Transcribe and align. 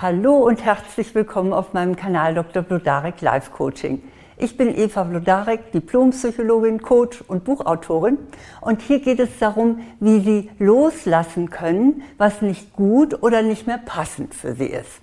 Hallo 0.00 0.36
und 0.36 0.64
herzlich 0.64 1.12
willkommen 1.16 1.52
auf 1.52 1.72
meinem 1.72 1.96
Kanal 1.96 2.32
Dr. 2.32 2.62
Blodarek 2.62 3.20
Life 3.20 3.50
Coaching. 3.50 4.00
Ich 4.36 4.56
bin 4.56 4.72
Eva 4.72 5.02
Blodarek, 5.02 5.72
Diplompsychologin, 5.72 6.80
Coach 6.82 7.24
und 7.26 7.42
Buchautorin. 7.42 8.16
Und 8.60 8.80
hier 8.80 9.00
geht 9.00 9.18
es 9.18 9.40
darum, 9.40 9.80
wie 9.98 10.20
Sie 10.20 10.50
loslassen 10.60 11.50
können, 11.50 12.04
was 12.16 12.42
nicht 12.42 12.74
gut 12.74 13.24
oder 13.24 13.42
nicht 13.42 13.66
mehr 13.66 13.80
passend 13.84 14.36
für 14.36 14.54
Sie 14.54 14.68
ist. 14.68 15.00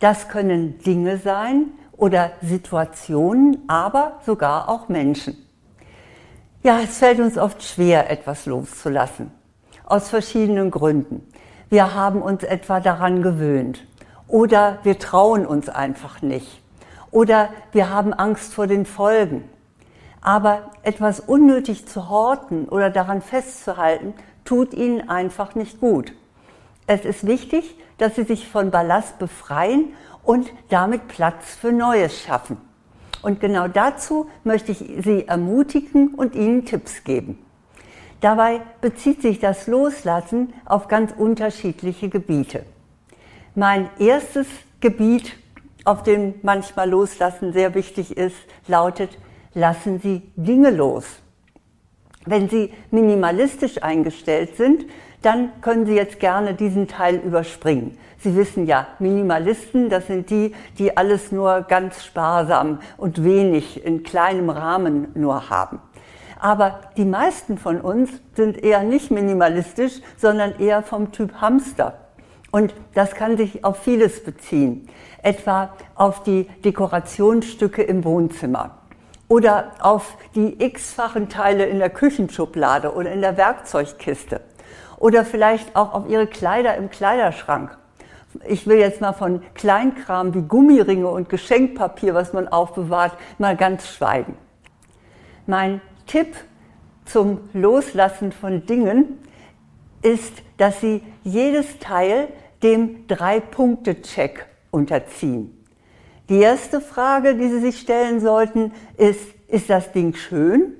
Das 0.00 0.30
können 0.30 0.78
Dinge 0.78 1.18
sein 1.18 1.66
oder 1.92 2.30
Situationen, 2.40 3.64
aber 3.68 4.20
sogar 4.24 4.70
auch 4.70 4.88
Menschen. 4.88 5.36
Ja, 6.62 6.80
es 6.80 6.96
fällt 6.96 7.20
uns 7.20 7.36
oft 7.36 7.62
schwer, 7.62 8.08
etwas 8.08 8.46
loszulassen. 8.46 9.30
Aus 9.84 10.08
verschiedenen 10.08 10.70
Gründen. 10.70 11.20
Wir 11.68 11.92
haben 11.92 12.22
uns 12.22 12.44
etwa 12.44 12.80
daran 12.80 13.20
gewöhnt 13.20 13.86
oder 14.28 14.78
wir 14.82 14.98
trauen 14.98 15.46
uns 15.46 15.68
einfach 15.68 16.22
nicht. 16.22 16.60
Oder 17.10 17.48
wir 17.72 17.90
haben 17.90 18.12
Angst 18.12 18.54
vor 18.54 18.66
den 18.66 18.84
Folgen. 18.86 19.48
Aber 20.20 20.70
etwas 20.82 21.20
unnötig 21.20 21.86
zu 21.86 22.08
horten 22.08 22.68
oder 22.68 22.90
daran 22.90 23.22
festzuhalten, 23.22 24.14
tut 24.44 24.74
ihnen 24.74 25.08
einfach 25.08 25.54
nicht 25.54 25.80
gut. 25.80 26.12
Es 26.86 27.04
ist 27.04 27.26
wichtig, 27.26 27.76
dass 27.98 28.16
sie 28.16 28.24
sich 28.24 28.48
von 28.48 28.70
Ballast 28.70 29.18
befreien 29.18 29.92
und 30.24 30.50
damit 30.68 31.08
Platz 31.08 31.54
für 31.54 31.72
Neues 31.72 32.20
schaffen. 32.20 32.58
Und 33.22 33.40
genau 33.40 33.66
dazu 33.66 34.28
möchte 34.44 34.72
ich 34.72 34.78
Sie 34.78 35.26
ermutigen 35.26 36.14
und 36.14 36.34
Ihnen 36.34 36.64
Tipps 36.64 37.02
geben. 37.02 37.38
Dabei 38.20 38.60
bezieht 38.80 39.22
sich 39.22 39.40
das 39.40 39.66
Loslassen 39.66 40.52
auf 40.64 40.88
ganz 40.88 41.12
unterschiedliche 41.16 42.08
Gebiete. 42.08 42.64
Mein 43.58 43.88
erstes 43.98 44.46
Gebiet, 44.80 45.32
auf 45.86 46.02
dem 46.02 46.34
manchmal 46.42 46.90
Loslassen 46.90 47.54
sehr 47.54 47.74
wichtig 47.74 48.14
ist, 48.14 48.36
lautet, 48.68 49.16
lassen 49.54 49.98
Sie 49.98 50.30
Dinge 50.36 50.68
los. 50.68 51.06
Wenn 52.26 52.50
Sie 52.50 52.74
minimalistisch 52.90 53.82
eingestellt 53.82 54.58
sind, 54.58 54.84
dann 55.22 55.58
können 55.62 55.86
Sie 55.86 55.94
jetzt 55.94 56.20
gerne 56.20 56.52
diesen 56.52 56.86
Teil 56.86 57.16
überspringen. 57.16 57.96
Sie 58.18 58.36
wissen 58.36 58.66
ja, 58.66 58.88
Minimalisten, 58.98 59.88
das 59.88 60.06
sind 60.06 60.28
die, 60.28 60.54
die 60.78 60.94
alles 60.94 61.32
nur 61.32 61.62
ganz 61.62 62.04
sparsam 62.04 62.80
und 62.98 63.24
wenig 63.24 63.82
in 63.86 64.02
kleinem 64.02 64.50
Rahmen 64.50 65.08
nur 65.14 65.48
haben. 65.48 65.80
Aber 66.38 66.82
die 66.98 67.06
meisten 67.06 67.56
von 67.56 67.80
uns 67.80 68.10
sind 68.34 68.62
eher 68.62 68.82
nicht 68.82 69.10
minimalistisch, 69.10 70.02
sondern 70.18 70.60
eher 70.60 70.82
vom 70.82 71.10
Typ 71.10 71.40
Hamster. 71.40 72.05
Und 72.56 72.72
das 72.94 73.14
kann 73.14 73.36
sich 73.36 73.66
auf 73.66 73.82
vieles 73.82 74.24
beziehen, 74.24 74.88
etwa 75.22 75.74
auf 75.94 76.22
die 76.22 76.44
Dekorationsstücke 76.64 77.82
im 77.82 78.02
Wohnzimmer 78.02 78.78
oder 79.28 79.72
auf 79.80 80.16
die 80.34 80.64
x-fachen 80.64 81.28
Teile 81.28 81.66
in 81.66 81.80
der 81.80 81.90
Küchenschublade 81.90 82.94
oder 82.94 83.12
in 83.12 83.20
der 83.20 83.36
Werkzeugkiste 83.36 84.40
oder 84.96 85.26
vielleicht 85.26 85.76
auch 85.76 85.92
auf 85.92 86.08
ihre 86.08 86.26
Kleider 86.26 86.76
im 86.76 86.88
Kleiderschrank. 86.88 87.76
Ich 88.46 88.66
will 88.66 88.78
jetzt 88.78 89.02
mal 89.02 89.12
von 89.12 89.42
Kleinkram 89.52 90.32
wie 90.32 90.40
Gummiringe 90.40 91.08
und 91.08 91.28
Geschenkpapier, 91.28 92.14
was 92.14 92.32
man 92.32 92.48
aufbewahrt, 92.48 93.12
mal 93.36 93.54
ganz 93.54 93.86
schweigen. 93.86 94.34
Mein 95.46 95.82
Tipp 96.06 96.34
zum 97.04 97.50
Loslassen 97.52 98.32
von 98.32 98.64
Dingen 98.64 99.18
ist, 100.00 100.32
dass 100.56 100.80
Sie 100.80 101.02
jedes 101.22 101.78
Teil 101.80 102.28
dem 102.62 103.06
Drei-Punkte-Check 103.06 104.46
unterziehen. 104.70 105.52
Die 106.28 106.38
erste 106.38 106.80
Frage, 106.80 107.36
die 107.36 107.48
Sie 107.48 107.60
sich 107.60 107.78
stellen 107.78 108.20
sollten, 108.20 108.72
ist, 108.96 109.20
ist 109.48 109.70
das 109.70 109.92
Ding 109.92 110.14
schön? 110.14 110.74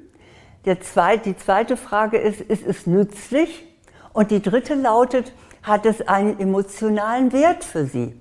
Der 0.64 0.80
zweite, 0.80 1.30
die 1.30 1.36
zweite 1.36 1.76
Frage 1.76 2.18
ist, 2.18 2.40
ist 2.40 2.66
es 2.66 2.86
nützlich? 2.86 3.64
Und 4.12 4.30
die 4.30 4.42
dritte 4.42 4.74
lautet, 4.74 5.32
hat 5.62 5.86
es 5.86 6.06
einen 6.08 6.40
emotionalen 6.40 7.32
Wert 7.32 7.62
für 7.62 7.86
Sie? 7.86 8.20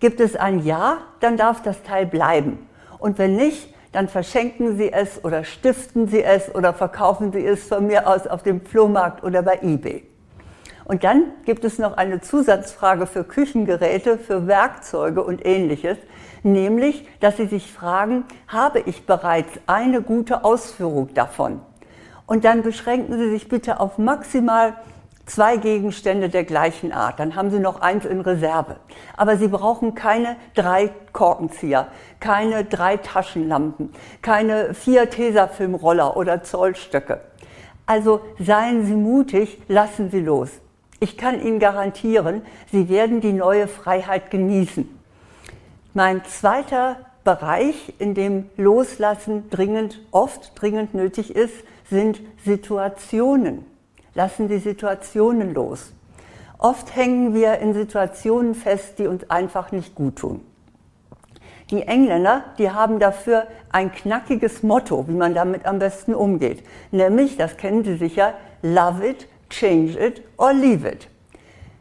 Gibt 0.00 0.20
es 0.20 0.36
ein 0.36 0.64
Ja, 0.64 0.98
dann 1.20 1.36
darf 1.36 1.62
das 1.62 1.82
Teil 1.82 2.06
bleiben. 2.06 2.66
Und 2.98 3.18
wenn 3.18 3.36
nicht, 3.36 3.72
dann 3.92 4.08
verschenken 4.08 4.76
Sie 4.76 4.92
es 4.92 5.24
oder 5.24 5.44
stiften 5.44 6.08
Sie 6.08 6.22
es 6.22 6.54
oder 6.54 6.74
verkaufen 6.74 7.32
Sie 7.32 7.44
es 7.44 7.68
von 7.68 7.86
mir 7.86 8.08
aus 8.08 8.26
auf 8.26 8.42
dem 8.42 8.60
Flohmarkt 8.60 9.22
oder 9.22 9.42
bei 9.42 9.60
eBay. 9.62 10.04
Und 10.88 11.04
dann 11.04 11.24
gibt 11.44 11.64
es 11.64 11.78
noch 11.78 11.98
eine 11.98 12.22
Zusatzfrage 12.22 13.06
für 13.06 13.22
Küchengeräte, 13.22 14.16
für 14.16 14.46
Werkzeuge 14.46 15.22
und 15.22 15.44
ähnliches, 15.44 15.98
nämlich, 16.42 17.06
dass 17.20 17.36
Sie 17.36 17.46
sich 17.46 17.70
fragen, 17.70 18.24
habe 18.48 18.80
ich 18.80 19.04
bereits 19.04 19.50
eine 19.66 20.00
gute 20.00 20.44
Ausführung 20.44 21.12
davon? 21.12 21.60
Und 22.26 22.46
dann 22.46 22.62
beschränken 22.62 23.18
Sie 23.18 23.28
sich 23.28 23.50
bitte 23.50 23.80
auf 23.80 23.98
maximal 23.98 24.76
zwei 25.26 25.58
Gegenstände 25.58 26.30
der 26.30 26.44
gleichen 26.44 26.90
Art. 26.90 27.20
Dann 27.20 27.36
haben 27.36 27.50
Sie 27.50 27.58
noch 27.58 27.82
eins 27.82 28.06
in 28.06 28.22
Reserve. 28.22 28.76
Aber 29.14 29.36
Sie 29.36 29.48
brauchen 29.48 29.94
keine 29.94 30.36
drei 30.54 30.90
Korkenzieher, 31.12 31.88
keine 32.18 32.64
drei 32.64 32.96
Taschenlampen, 32.96 33.92
keine 34.22 34.72
vier 34.72 35.10
Tesafilmroller 35.10 36.16
oder 36.16 36.42
Zollstöcke. 36.42 37.20
Also 37.84 38.22
seien 38.38 38.86
Sie 38.86 38.94
mutig, 38.94 39.60
lassen 39.68 40.10
Sie 40.10 40.20
los. 40.20 40.50
Ich 41.00 41.16
kann 41.16 41.40
Ihnen 41.40 41.58
garantieren, 41.60 42.42
Sie 42.72 42.88
werden 42.88 43.20
die 43.20 43.32
neue 43.32 43.68
Freiheit 43.68 44.30
genießen. 44.30 44.88
Mein 45.94 46.24
zweiter 46.24 46.96
Bereich, 47.24 47.94
in 47.98 48.14
dem 48.14 48.48
Loslassen 48.56 49.48
dringend, 49.50 50.00
oft 50.10 50.52
dringend 50.60 50.94
nötig 50.94 51.34
ist, 51.34 51.54
sind 51.88 52.20
Situationen. 52.44 53.64
Lassen 54.14 54.48
Sie 54.48 54.58
Situationen 54.58 55.54
los. 55.54 55.92
Oft 56.58 56.96
hängen 56.96 57.34
wir 57.34 57.58
in 57.58 57.72
Situationen 57.74 58.54
fest, 58.54 58.98
die 58.98 59.06
uns 59.06 59.30
einfach 59.30 59.70
nicht 59.70 59.94
gut 59.94 60.16
tun. 60.16 60.40
Die 61.70 61.82
Engländer, 61.82 62.44
die 62.58 62.70
haben 62.70 62.98
dafür 62.98 63.46
ein 63.70 63.92
knackiges 63.92 64.62
Motto, 64.62 65.06
wie 65.06 65.12
man 65.12 65.34
damit 65.34 65.66
am 65.66 65.78
besten 65.78 66.14
umgeht. 66.14 66.64
Nämlich, 66.90 67.36
das 67.36 67.56
kennen 67.58 67.84
Sie 67.84 67.96
sicher, 67.96 68.32
love 68.62 69.06
it, 69.06 69.28
change 69.50 69.96
it 69.96 70.22
or 70.36 70.52
leave 70.52 70.86
it. 70.86 71.08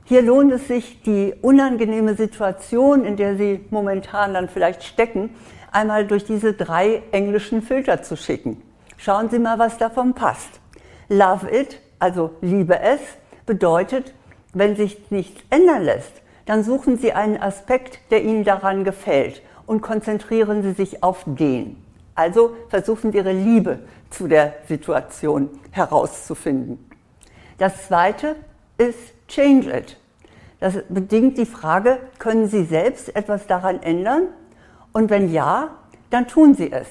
Hier 0.05 0.21
lohnt 0.21 0.53
es 0.53 0.67
sich, 0.67 1.01
die 1.01 1.33
unangenehme 1.41 2.15
Situation, 2.15 3.03
in 3.03 3.17
der 3.17 3.35
Sie 3.35 3.59
momentan 3.71 4.33
dann 4.33 4.47
vielleicht 4.47 4.83
stecken, 4.83 5.31
einmal 5.71 6.07
durch 6.07 6.23
diese 6.23 6.53
drei 6.53 7.03
englischen 7.11 7.61
Filter 7.61 8.01
zu 8.01 8.15
schicken. 8.15 8.61
Schauen 8.97 9.29
Sie 9.29 9.37
mal, 9.37 9.59
was 9.59 9.77
davon 9.77 10.13
passt. 10.13 10.61
Love 11.09 11.49
it, 11.51 11.79
also 11.99 12.31
liebe 12.41 12.79
es, 12.79 12.99
bedeutet, 13.45 14.13
wenn 14.53 14.75
sich 14.75 15.11
nichts 15.11 15.41
ändern 15.49 15.83
lässt, 15.83 16.13
dann 16.45 16.63
suchen 16.63 16.97
Sie 16.97 17.11
einen 17.11 17.37
Aspekt, 17.37 17.99
der 18.09 18.23
Ihnen 18.23 18.43
daran 18.43 18.83
gefällt 18.83 19.41
und 19.65 19.81
konzentrieren 19.81 20.63
Sie 20.63 20.71
sich 20.71 21.03
auf 21.03 21.23
den. 21.25 21.83
Also 22.15 22.55
versuchen 22.69 23.11
Sie 23.11 23.17
Ihre 23.17 23.33
Liebe 23.33 23.79
zu 24.09 24.27
der 24.27 24.55
Situation 24.67 25.49
herauszufinden. 25.71 26.86
Das 27.57 27.87
zweite 27.87 28.35
ist 28.77 28.97
Change 29.27 29.75
It. 29.75 29.97
Das 30.59 30.75
bedingt 30.89 31.37
die 31.37 31.45
Frage, 31.45 31.99
können 32.19 32.47
Sie 32.47 32.63
selbst 32.65 33.15
etwas 33.15 33.47
daran 33.47 33.81
ändern? 33.81 34.23
Und 34.91 35.09
wenn 35.09 35.31
ja, 35.31 35.75
dann 36.09 36.27
tun 36.27 36.55
Sie 36.55 36.71
es. 36.71 36.87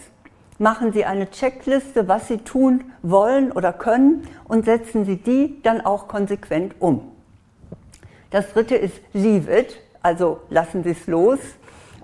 Machen 0.58 0.92
Sie 0.92 1.04
eine 1.04 1.30
Checkliste, 1.30 2.08
was 2.08 2.28
Sie 2.28 2.38
tun 2.38 2.84
wollen 3.02 3.52
oder 3.52 3.72
können 3.72 4.26
und 4.44 4.64
setzen 4.64 5.04
Sie 5.04 5.16
die 5.16 5.62
dann 5.62 5.80
auch 5.80 6.08
konsequent 6.08 6.74
um. 6.80 7.12
Das 8.30 8.52
dritte 8.52 8.76
ist 8.76 9.00
Leave 9.12 9.60
It, 9.60 9.80
also 10.02 10.40
lassen 10.48 10.82
Sie 10.82 10.90
es 10.90 11.06
los. 11.06 11.38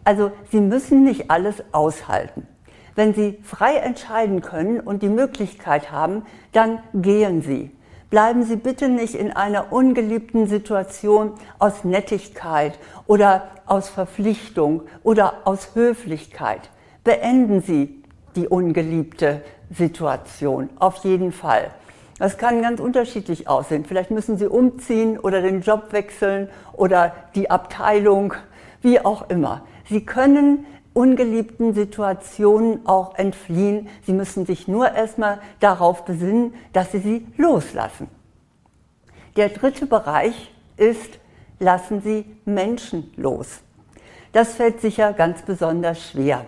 Also 0.04 0.32
Sie 0.50 0.60
müssen 0.60 1.04
nicht 1.04 1.30
alles 1.30 1.62
aushalten. 1.72 2.46
Wenn 2.94 3.14
Sie 3.14 3.38
frei 3.42 3.76
entscheiden 3.76 4.40
können 4.40 4.80
und 4.80 5.02
die 5.02 5.08
Möglichkeit 5.08 5.90
haben, 5.90 6.26
dann 6.52 6.80
gehen 6.94 7.42
Sie. 7.42 7.70
Bleiben 8.12 8.42
Sie 8.42 8.56
bitte 8.56 8.90
nicht 8.90 9.14
in 9.14 9.32
einer 9.32 9.72
ungeliebten 9.72 10.46
Situation 10.46 11.32
aus 11.58 11.82
Nettigkeit 11.82 12.78
oder 13.06 13.48
aus 13.64 13.88
Verpflichtung 13.88 14.82
oder 15.02 15.38
aus 15.44 15.70
Höflichkeit. 15.74 16.68
Beenden 17.04 17.62
Sie 17.62 18.02
die 18.36 18.48
ungeliebte 18.48 19.42
Situation, 19.70 20.68
auf 20.78 20.96
jeden 21.04 21.32
Fall. 21.32 21.70
Das 22.18 22.36
kann 22.36 22.60
ganz 22.60 22.80
unterschiedlich 22.80 23.48
aussehen. 23.48 23.86
Vielleicht 23.86 24.10
müssen 24.10 24.36
Sie 24.36 24.46
umziehen 24.46 25.18
oder 25.18 25.40
den 25.40 25.62
Job 25.62 25.84
wechseln 25.92 26.50
oder 26.74 27.14
die 27.34 27.50
Abteilung, 27.50 28.34
wie 28.82 29.00
auch 29.00 29.30
immer. 29.30 29.62
Sie 29.88 30.04
können 30.04 30.66
ungeliebten 30.94 31.74
Situationen 31.74 32.86
auch 32.86 33.16
entfliehen. 33.16 33.88
Sie 34.04 34.12
müssen 34.12 34.46
sich 34.46 34.68
nur 34.68 34.92
erstmal 34.92 35.40
darauf 35.60 36.04
besinnen, 36.04 36.54
dass 36.72 36.92
Sie 36.92 36.98
sie 36.98 37.26
loslassen. 37.36 38.08
Der 39.36 39.48
dritte 39.48 39.86
Bereich 39.86 40.52
ist, 40.76 41.18
lassen 41.58 42.02
Sie 42.02 42.24
Menschen 42.44 43.12
los. 43.16 43.60
Das 44.32 44.54
fällt 44.54 44.80
sicher 44.80 45.12
ganz 45.12 45.42
besonders 45.42 46.10
schwer. 46.10 46.44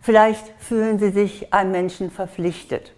Vielleicht 0.00 0.52
fühlen 0.58 0.98
Sie 0.98 1.10
sich 1.10 1.52
einem 1.52 1.72
Menschen 1.72 2.10
verpflichtet 2.10 2.92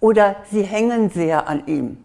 oder 0.00 0.36
Sie 0.50 0.62
hängen 0.62 1.10
sehr 1.10 1.48
an 1.48 1.66
ihm. 1.66 1.98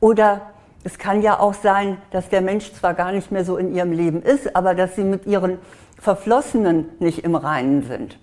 Oder 0.00 0.52
es 0.84 0.98
kann 0.98 1.22
ja 1.22 1.40
auch 1.40 1.54
sein, 1.54 1.96
dass 2.10 2.28
der 2.28 2.42
Mensch 2.42 2.72
zwar 2.72 2.94
gar 2.94 3.10
nicht 3.10 3.32
mehr 3.32 3.44
so 3.44 3.56
in 3.56 3.74
Ihrem 3.74 3.92
Leben 3.92 4.22
ist, 4.22 4.54
aber 4.54 4.74
dass 4.74 4.94
Sie 4.94 5.04
mit 5.04 5.26
Ihren 5.26 5.58
Verflossenen 5.98 6.88
nicht 6.98 7.24
im 7.24 7.34
Reinen 7.34 7.82
sind. 7.82 8.18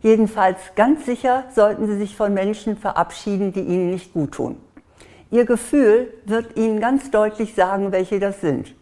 Jedenfalls 0.00 0.58
ganz 0.76 1.06
sicher 1.06 1.44
sollten 1.54 1.86
Sie 1.86 1.96
sich 1.96 2.16
von 2.16 2.34
Menschen 2.34 2.76
verabschieden, 2.76 3.52
die 3.52 3.62
Ihnen 3.62 3.90
nicht 3.90 4.12
gut 4.12 4.32
tun. 4.32 4.56
Ihr 5.30 5.46
Gefühl 5.46 6.12
wird 6.26 6.56
Ihnen 6.56 6.78
ganz 6.78 7.10
deutlich 7.10 7.54
sagen, 7.54 7.90
welche 7.90 8.20
das 8.20 8.40
sind. 8.40 8.74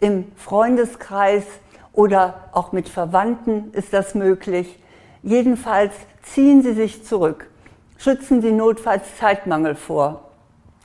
Im 0.00 0.24
Freundeskreis 0.36 1.44
oder 1.92 2.48
auch 2.52 2.72
mit 2.72 2.88
Verwandten 2.88 3.72
ist 3.72 3.92
das 3.92 4.14
möglich. 4.14 4.78
Jedenfalls 5.22 5.92
ziehen 6.22 6.62
Sie 6.62 6.72
sich 6.72 7.04
zurück, 7.04 7.50
schützen 7.96 8.40
Sie 8.40 8.52
notfalls 8.52 9.02
Zeitmangel 9.18 9.74
vor. 9.74 10.30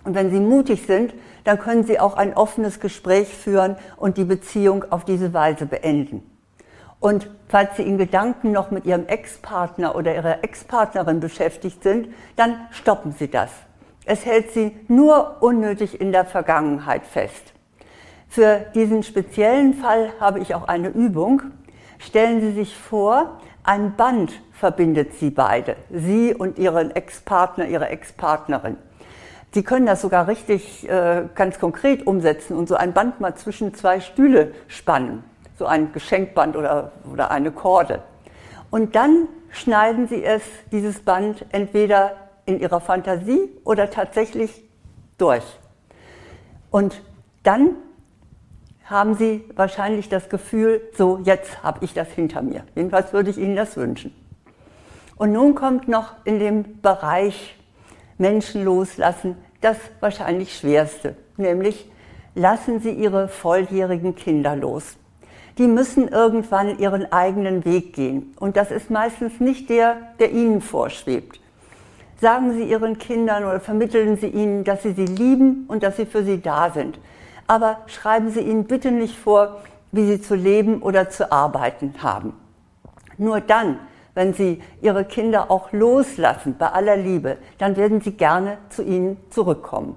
Und 0.03 0.15
wenn 0.15 0.31
Sie 0.31 0.39
mutig 0.39 0.85
sind, 0.85 1.13
dann 1.43 1.57
können 1.59 1.83
Sie 1.85 1.99
auch 1.99 2.15
ein 2.17 2.33
offenes 2.33 2.79
Gespräch 2.79 3.29
führen 3.29 3.77
und 3.95 4.17
die 4.17 4.25
Beziehung 4.25 4.83
auf 4.91 5.05
diese 5.05 5.33
Weise 5.33 5.65
beenden. 5.65 6.32
Und 7.03 7.29
falls 7.49 7.75
Sie 7.75 7.83
in 7.83 7.97
Gedanken 7.97 8.53
noch 8.53 8.71
mit 8.71 8.85
Ihrem 8.85 9.07
Ex-Partner 9.07 9.93
oder 9.93 10.15
Ihrer 10.15 10.41
Ex-Partnerin 10.41 11.19
beschäftigt 11.19 11.83
sind, 11.83 12.07
dann 12.37 12.55
stoppen 12.71 13.11
Sie 13.11 13.27
das. 13.27 13.51
Es 14.05 14.25
hält 14.25 14.51
Sie 14.53 14.73
nur 14.87 15.41
unnötig 15.41 15.99
in 15.99 16.13
der 16.13 16.23
Vergangenheit 16.23 17.05
fest. 17.05 17.51
Für 18.29 18.67
diesen 18.73 19.03
speziellen 19.03 19.73
Fall 19.73 20.13
habe 20.21 20.39
ich 20.39 20.55
auch 20.55 20.69
eine 20.69 20.87
Übung. 20.87 21.41
Stellen 21.99 22.39
Sie 22.39 22.53
sich 22.53 22.73
vor, 22.73 23.37
ein 23.65 23.97
Band 23.97 24.31
verbindet 24.53 25.15
Sie 25.15 25.29
beide, 25.29 25.75
Sie 25.91 26.33
und 26.33 26.57
Ihren 26.57 26.91
Ex-Partner, 26.91 27.65
Ihre 27.65 27.89
Ex-Partnerin. 27.89 28.77
Sie 29.51 29.63
können 29.63 29.87
das 29.87 29.99
sogar 29.99 30.29
richtig 30.29 30.87
äh, 30.89 31.23
ganz 31.35 31.59
konkret 31.59 32.07
umsetzen 32.07 32.55
und 32.55 32.69
so 32.69 32.75
ein 32.75 32.93
Band 32.93 33.19
mal 33.19 33.35
zwischen 33.35 33.73
zwei 33.73 33.99
Stühle 33.99 34.53
spannen, 34.69 35.25
so 35.57 35.65
ein 35.65 35.91
Geschenkband 35.93 36.55
oder, 36.55 36.91
oder 37.11 37.31
eine 37.31 37.51
Korde. 37.51 38.01
Und 38.71 38.95
dann 38.95 39.27
schneiden 39.51 40.07
Sie 40.07 40.23
es, 40.23 40.41
dieses 40.71 41.01
Band, 41.01 41.45
entweder 41.51 42.13
in 42.45 42.59
Ihrer 42.59 42.81
Fantasie 42.81 43.49
oder 43.63 43.89
tatsächlich 43.89 44.63
durch. 45.17 45.43
Und 46.71 47.01
dann 47.43 47.75
haben 48.85 49.15
Sie 49.15 49.43
wahrscheinlich 49.55 50.09
das 50.09 50.29
Gefühl, 50.29 50.81
so 50.97 51.19
jetzt 51.23 51.63
habe 51.63 51.85
ich 51.85 51.93
das 51.93 52.09
hinter 52.09 52.41
mir. 52.41 52.63
Jedenfalls 52.75 53.13
würde 53.13 53.29
ich 53.29 53.37
Ihnen 53.37 53.55
das 53.55 53.77
wünschen. 53.77 54.13
Und 55.15 55.31
nun 55.31 55.55
kommt 55.55 55.87
noch 55.87 56.15
in 56.25 56.39
dem 56.39 56.81
Bereich 56.81 57.57
Menschen 58.17 58.63
loslassen 58.63 59.37
das 59.61 59.77
wahrscheinlich 60.01 60.57
Schwerste, 60.57 61.15
nämlich 61.37 61.89
lassen 62.35 62.81
Sie 62.81 62.91
Ihre 62.91 63.27
volljährigen 63.29 64.15
Kinder 64.15 64.55
los. 64.55 64.97
Die 65.57 65.67
müssen 65.67 66.07
irgendwann 66.07 66.79
ihren 66.79 67.11
eigenen 67.11 67.63
Weg 67.65 67.93
gehen 67.93 68.33
und 68.39 68.57
das 68.57 68.71
ist 68.71 68.89
meistens 68.89 69.39
nicht 69.39 69.69
der, 69.69 69.97
der 70.19 70.31
Ihnen 70.31 70.61
vorschwebt. 70.61 71.39
Sagen 72.19 72.53
Sie 72.53 72.63
Ihren 72.63 72.97
Kindern 72.97 73.43
oder 73.43 73.59
vermitteln 73.59 74.17
Sie 74.17 74.27
ihnen, 74.27 74.63
dass 74.63 74.83
Sie 74.83 74.93
sie 74.93 75.05
lieben 75.05 75.65
und 75.67 75.83
dass 75.83 75.97
Sie 75.97 76.05
für 76.05 76.23
sie 76.23 76.41
da 76.41 76.71
sind 76.71 76.97
aber 77.47 77.77
schreiben 77.87 78.29
Sie 78.31 78.41
ihnen 78.41 78.65
bitte 78.65 78.91
nicht 78.91 79.17
vor, 79.17 79.61
wie 79.91 80.05
sie 80.05 80.21
zu 80.21 80.35
leben 80.35 80.81
oder 80.81 81.09
zu 81.09 81.31
arbeiten 81.31 81.95
haben. 82.01 82.33
Nur 83.17 83.41
dann, 83.41 83.79
wenn 84.15 84.33
Sie 84.33 84.61
Ihre 84.81 85.05
Kinder 85.05 85.51
auch 85.51 85.71
loslassen, 85.71 86.55
bei 86.57 86.69
aller 86.69 86.97
Liebe, 86.97 87.37
dann 87.57 87.75
werden 87.75 88.01
sie 88.01 88.13
gerne 88.13 88.57
zu 88.69 88.83
Ihnen 88.83 89.17
zurückkommen. 89.29 89.95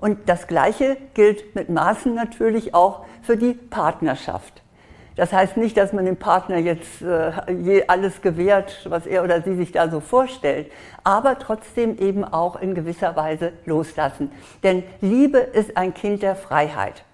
Und 0.00 0.28
das 0.28 0.46
Gleiche 0.46 0.96
gilt 1.14 1.54
mit 1.54 1.68
Maßen 1.68 2.14
natürlich 2.14 2.74
auch 2.74 3.04
für 3.22 3.36
die 3.36 3.54
Partnerschaft. 3.54 4.62
Das 5.16 5.32
heißt 5.32 5.56
nicht, 5.56 5.76
dass 5.76 5.92
man 5.92 6.04
dem 6.06 6.16
Partner 6.16 6.58
jetzt 6.58 7.02
äh, 7.02 7.84
alles 7.86 8.20
gewährt, 8.20 8.86
was 8.88 9.06
er 9.06 9.22
oder 9.22 9.42
sie 9.42 9.54
sich 9.54 9.70
da 9.70 9.88
so 9.88 10.00
vorstellt, 10.00 10.70
aber 11.04 11.38
trotzdem 11.38 11.98
eben 11.98 12.24
auch 12.24 12.60
in 12.60 12.74
gewisser 12.74 13.14
Weise 13.14 13.52
loslassen. 13.64 14.32
Denn 14.64 14.82
Liebe 15.00 15.38
ist 15.38 15.76
ein 15.76 15.94
Kind 15.94 16.22
der 16.22 16.34
Freiheit. 16.34 17.04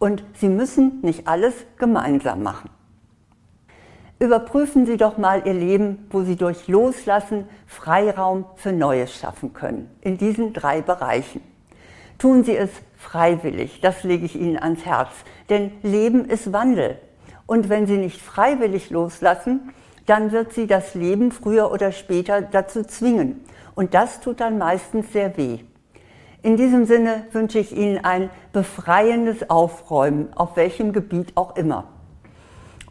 Und 0.00 0.24
Sie 0.34 0.48
müssen 0.48 1.00
nicht 1.02 1.28
alles 1.28 1.54
gemeinsam 1.78 2.42
machen. 2.42 2.68
Überprüfen 4.18 4.86
Sie 4.86 4.96
doch 4.96 5.18
mal 5.18 5.42
Ihr 5.46 5.54
Leben, 5.54 6.06
wo 6.10 6.22
Sie 6.22 6.36
durch 6.36 6.66
Loslassen 6.66 7.48
Freiraum 7.66 8.44
für 8.56 8.72
Neues 8.72 9.14
schaffen 9.14 9.52
können. 9.52 9.90
In 10.00 10.18
diesen 10.18 10.52
drei 10.52 10.82
Bereichen. 10.82 11.40
Tun 12.18 12.44
Sie 12.44 12.56
es 12.56 12.70
freiwillig, 12.96 13.80
das 13.80 14.02
lege 14.02 14.26
ich 14.26 14.34
Ihnen 14.34 14.58
ans 14.58 14.84
Herz. 14.84 15.10
Denn 15.48 15.72
Leben 15.82 16.24
ist 16.24 16.52
Wandel. 16.52 16.98
Und 17.46 17.68
wenn 17.68 17.86
sie 17.86 17.98
nicht 17.98 18.20
freiwillig 18.20 18.90
loslassen, 18.90 19.72
dann 20.06 20.32
wird 20.32 20.52
sie 20.52 20.66
das 20.66 20.94
Leben 20.94 21.32
früher 21.32 21.70
oder 21.70 21.92
später 21.92 22.42
dazu 22.42 22.82
zwingen. 22.82 23.44
Und 23.74 23.94
das 23.94 24.20
tut 24.20 24.40
dann 24.40 24.58
meistens 24.58 25.12
sehr 25.12 25.36
weh. 25.36 25.60
In 26.42 26.56
diesem 26.56 26.84
Sinne 26.84 27.24
wünsche 27.32 27.58
ich 27.58 27.74
Ihnen 27.74 28.04
ein 28.04 28.28
befreiendes 28.52 29.48
Aufräumen, 29.48 30.28
auf 30.34 30.56
welchem 30.56 30.92
Gebiet 30.92 31.32
auch 31.36 31.56
immer. 31.56 31.84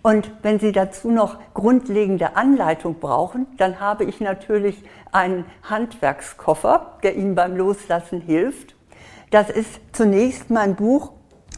Und 0.01 0.31
wenn 0.41 0.59
Sie 0.59 0.71
dazu 0.71 1.11
noch 1.11 1.37
grundlegende 1.53 2.35
Anleitung 2.35 2.99
brauchen, 2.99 3.45
dann 3.57 3.79
habe 3.79 4.05
ich 4.05 4.19
natürlich 4.19 4.83
einen 5.11 5.45
Handwerkskoffer, 5.61 6.97
der 7.03 7.15
Ihnen 7.15 7.35
beim 7.35 7.55
Loslassen 7.55 8.21
hilft. 8.21 8.75
Das 9.29 9.49
ist 9.49 9.79
zunächst 9.93 10.49
mein 10.49 10.75
Buch 10.75 11.11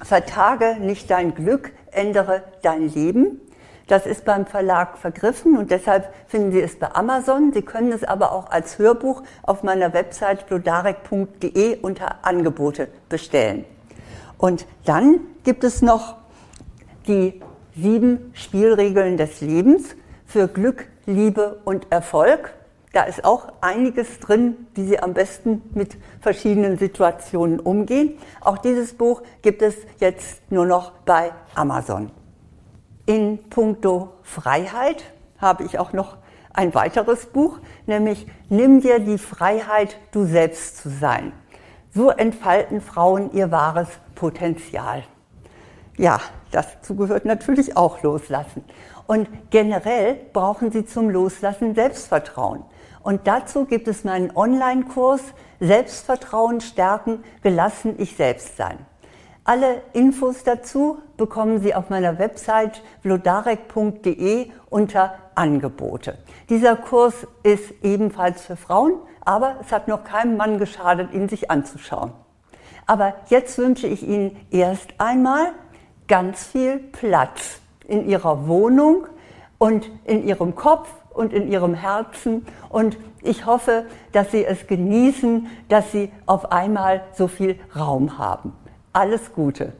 Vertage 0.03 0.75
nicht 0.81 1.09
dein 1.09 1.33
Glück, 1.33 1.71
ändere 1.95 2.43
dein 2.61 2.89
Leben. 2.89 3.41
Das 3.87 4.07
ist 4.07 4.25
beim 4.25 4.47
Verlag 4.47 4.97
vergriffen 4.97 5.57
und 5.57 5.69
deshalb 5.69 6.11
finden 6.27 6.51
Sie 6.51 6.61
es 6.61 6.79
bei 6.79 6.93
Amazon. 6.95 7.53
Sie 7.53 7.61
können 7.61 7.91
es 7.91 8.03
aber 8.03 8.31
auch 8.31 8.49
als 8.49 8.79
Hörbuch 8.79 9.21
auf 9.43 9.61
meiner 9.61 9.93
Website 9.93 10.47
blodarek.de 10.47 11.79
unter 11.81 12.25
Angebote 12.25 12.87
bestellen. 13.09 13.65
Und 14.37 14.65
dann 14.85 15.19
gibt 15.43 15.63
es 15.63 15.81
noch 15.83 16.15
die 17.07 17.41
sieben 17.75 18.31
Spielregeln 18.33 19.17
des 19.17 19.41
Lebens 19.41 19.95
für 20.25 20.47
Glück, 20.47 20.87
Liebe 21.05 21.61
und 21.65 21.91
Erfolg. 21.91 22.53
Da 22.95 23.03
ist 23.03 23.25
auch 23.25 23.49
einiges 23.59 24.21
drin, 24.21 24.67
wie 24.73 24.85
Sie 24.85 24.99
am 24.99 25.13
besten 25.13 25.61
mit 25.73 25.97
verschiedenen 26.21 26.77
Situationen 26.77 27.59
umgehen. 27.59 28.17
Auch 28.39 28.57
dieses 28.57 28.93
Buch 28.93 29.21
gibt 29.41 29.61
es 29.61 29.75
jetzt 29.99 30.49
nur 30.49 30.65
noch 30.65 30.91
bei 31.03 31.33
Amazon. 31.55 32.09
In 33.05 33.49
puncto 33.49 34.13
Freiheit 34.23 35.03
habe 35.39 35.65
ich 35.65 35.77
auch 35.77 35.91
noch 35.91 36.15
ein 36.53 36.73
weiteres 36.73 37.25
Buch, 37.25 37.59
nämlich 37.85 38.27
Nimm 38.47 38.79
dir 38.79 38.99
die 38.99 39.17
Freiheit, 39.17 39.97
du 40.13 40.23
selbst 40.23 40.77
zu 40.77 40.87
sein. 40.87 41.33
So 41.93 42.11
entfalten 42.11 42.79
Frauen 42.79 43.29
ihr 43.33 43.51
wahres 43.51 43.89
Potenzial. 44.15 45.03
Ja, 45.97 46.21
dazu 46.51 46.95
gehört 46.95 47.25
natürlich 47.25 47.75
auch 47.75 48.01
Loslassen. 48.03 48.63
Und 49.05 49.27
generell 49.49 50.15
brauchen 50.31 50.71
Sie 50.71 50.85
zum 50.85 51.09
Loslassen 51.09 51.75
Selbstvertrauen. 51.75 52.63
Und 53.05 53.27
dazu 53.27 53.65
gibt 53.65 53.87
es 53.87 54.03
meinen 54.03 54.35
Online-Kurs 54.35 55.21
Selbstvertrauen 55.59 56.59
stärken, 56.59 57.23
gelassen 57.43 57.93
ich 57.99 58.15
selbst 58.15 58.57
sein. 58.57 58.79
Alle 59.43 59.83
Infos 59.93 60.43
dazu 60.43 60.97
bekommen 61.15 61.61
Sie 61.61 61.75
auf 61.75 61.91
meiner 61.91 62.17
Website 62.17 62.81
vlodarek.de 63.03 64.49
unter 64.71 65.13
Angebote. 65.35 66.17
Dieser 66.49 66.75
Kurs 66.75 67.27
ist 67.43 67.75
ebenfalls 67.83 68.43
für 68.43 68.55
Frauen, 68.55 68.93
aber 69.23 69.57
es 69.61 69.71
hat 69.71 69.87
noch 69.87 70.03
keinem 70.03 70.35
Mann 70.35 70.57
geschadet, 70.57 71.13
ihn 71.13 71.29
sich 71.29 71.51
anzuschauen. 71.51 72.11
Aber 72.87 73.13
jetzt 73.27 73.59
wünsche 73.59 73.85
ich 73.85 74.01
Ihnen 74.01 74.35
erst 74.49 74.95
einmal 74.97 75.51
ganz 76.07 76.43
viel 76.43 76.79
Platz 76.79 77.59
in 77.87 78.09
Ihrer 78.09 78.47
Wohnung 78.47 79.05
und 79.59 79.91
in 80.05 80.27
Ihrem 80.27 80.55
Kopf 80.55 80.89
und 81.15 81.33
in 81.33 81.51
ihrem 81.51 81.73
Herzen. 81.73 82.45
Und 82.69 82.97
ich 83.21 83.45
hoffe, 83.45 83.85
dass 84.11 84.31
Sie 84.31 84.45
es 84.45 84.67
genießen, 84.67 85.47
dass 85.69 85.91
Sie 85.91 86.11
auf 86.25 86.51
einmal 86.51 87.03
so 87.13 87.27
viel 87.27 87.59
Raum 87.75 88.17
haben. 88.17 88.53
Alles 88.93 89.33
Gute. 89.33 89.73